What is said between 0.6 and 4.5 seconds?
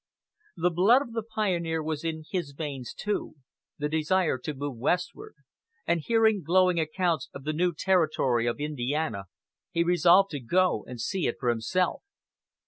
blood of the pioneer was in his veins too the desire